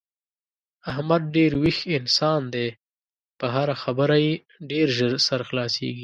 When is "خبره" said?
3.83-4.15